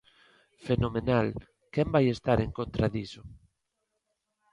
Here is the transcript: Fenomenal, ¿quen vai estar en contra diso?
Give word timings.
Fenomenal, 0.65 1.27
¿quen 1.73 1.87
vai 1.93 2.05
estar 2.09 2.37
en 2.45 2.51
contra 2.57 2.87
diso? 2.95 3.21